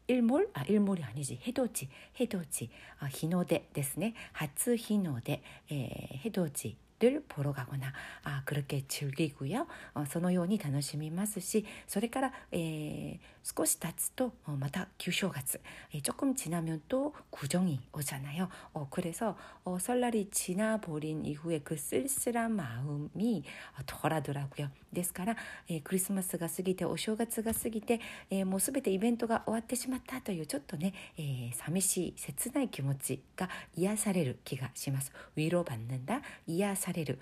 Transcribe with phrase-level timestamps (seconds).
[0.07, 0.49] 일몰?
[0.53, 1.39] 아, 일몰이 아니지.
[1.45, 1.87] 해돋이.
[2.19, 2.69] 해돋이.
[2.99, 4.13] 아, 희노대 ですね.
[4.33, 5.41] 하츠 희노대.
[5.71, 6.75] 에, 해돋이.
[6.99, 7.93] 를 보러 가거나
[8.23, 9.67] 아 그렇게 즐기고요.
[9.93, 13.19] 어, そのように楽しみますしそれから、えー、
[13.57, 15.61] 少し経つとまた旧正月、
[15.93, 18.49] えー、조금 지나면 또 구정이 오잖아요.
[18.73, 23.43] 어, 그래서 어, 설날이 지나버린 이후에 그 쓸쓸한 마음이
[23.85, 24.69] 덜하더라고요.
[24.91, 25.37] ですから、
[25.69, 35.13] えー、クリスマスが過ぎてお正月が過ぎて、えー、もう全てイベントが終わってしまったというちょっとね、えー、寂しい切ない気持ちが癒される気がします。
[35.35, 37.19] 위로받는다癒さ れる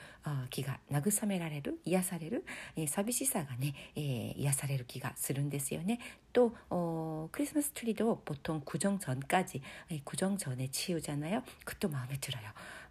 [0.49, 2.45] 気が慰められる癒される、
[2.75, 5.99] えー、寂しさがね、えー、癒される気がするんですよね。
[6.33, 9.61] 또 어, 크리스마스 트리도 보통 구정 전까지
[10.03, 11.43] 구정 전에 치우잖아요.
[11.65, 12.43] 그것도 마음에 들어요.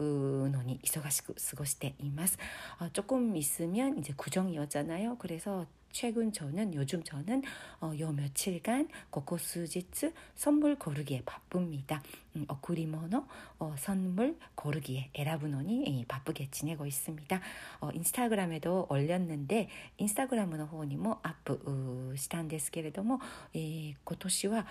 [0.50, 2.38] のに忙しく過ごしています。
[2.78, 7.42] あ조금있으면이제구정이었잖아요그래서 최근 저는 요즘 저는
[7.81, 12.03] 어, 요 며칠간 곳곳수지츠 선물 고르기에 바쁩니다.
[12.36, 13.26] 음, 어쿠리모노
[13.59, 17.41] 어, 선물 고르기에 에라브노니 바쁘게 지내고 있습니다.
[17.81, 23.20] 어, 인스타그램에도 올렸는데 인스타그램의 호니모 아프 시단 ですけれども、
[23.54, 24.66] えー、今年は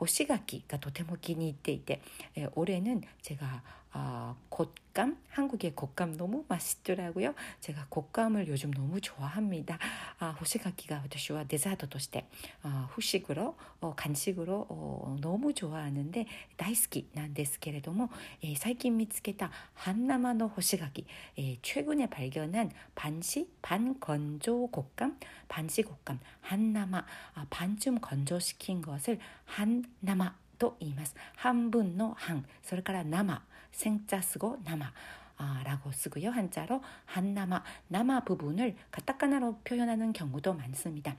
[0.00, 2.00] 호시가키가 とても気に入っていて、
[2.34, 3.62] えー、 올해는 제가
[3.96, 7.34] 아, 곶감 한국의 곶감 너무 맛있더라고요.
[7.60, 9.78] 제가 곶감을 요즘 너무 좋아합니다.
[10.18, 12.26] 아, 호시가키가 私は 데자트として
[12.62, 16.26] 아, 후식으로 어, 간식으로 어, 너무 좋아하는데
[16.56, 18.10] 大好きなんですけれども
[18.42, 21.06] 예, 最近見つけた 한나마노 호시가키
[21.38, 27.04] 예, 최근에 발견한 반시 반건조 곶감 반시 곶감 한나마
[27.34, 33.42] 아, 반쯤 건조시킨 것을 한나마 と言います半分の半それから生
[33.72, 34.92] 생자 쓰고 남아
[35.36, 36.30] 아, 라고 쓰고요.
[36.30, 41.16] 한자로 한남아, 남아 부분을 가타카나로 표현하는 경우도 많습니다.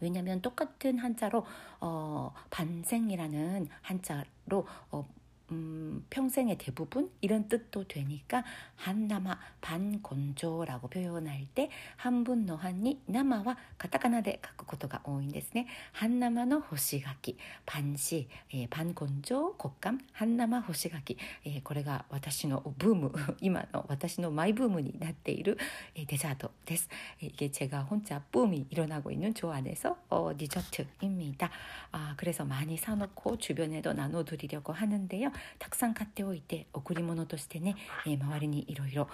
[0.00, 1.46] 왜냐하면 똑같은 한자로
[1.80, 5.08] 어, 반생이라는 한자로 어,
[5.52, 8.44] 음, 평생의 대부분 이런 뜻도 되니까
[8.76, 15.66] 한나마 반건조라고 표현할 때 한분 노한니 나마와 가타카나데 갖고 것도가 多いんですね.
[15.92, 17.36] 한나마의 호시가키
[17.66, 21.16] 반시 예, 반건조 곶감 한나마 호시가키
[21.46, 25.58] 예, これが私のブーム今の私のマイブームになっている
[25.96, 26.88] 예, 데자트です.
[27.20, 31.50] 이게 제가 혼자 붐이 일어나고 있는 조 안에서 어, 디저트입니다.
[31.90, 35.32] 아, 그래서 많이 사놓고 주변에도 나눠드리려고 하는데요.
[35.58, 39.08] たくさん買っておいて贈り物としてね、えー、周りにいろいろ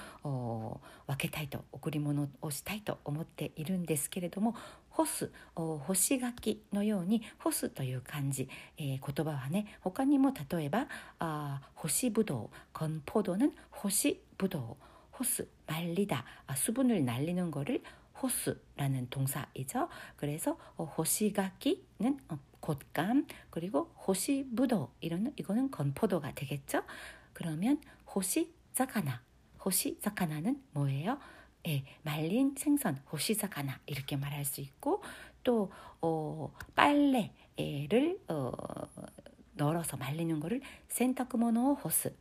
[1.07, 4.55] 分けたいと贈り物をしたいと思っているんですけれども
[4.91, 8.49] 干す干し柿のように干すという漢字、
[8.79, 10.87] えー、言葉はね他にも例えば
[11.19, 17.83] あ干しぶどう건포도는干しぶどう干す말리다아수분을날리는거를
[18.23, 19.89] 호스라는 동사이죠.
[20.17, 22.39] 그래서 어, 호시가키는 어,
[22.80, 26.84] 곶감 그리고 호시부도 이런 이거는 건포도가 되겠죠.
[27.34, 27.82] 그러면
[28.14, 29.22] 호시자카나.
[29.64, 31.20] 호시자카나는 뭐예요?
[31.68, 35.04] 예, 말린 생선 호시자카나 이렇게 말할 수 있고
[35.44, 35.72] 또
[36.02, 38.52] 어, 빨래를 어,
[39.54, 42.16] 널어서 말리는 거를 센타크모노 호스.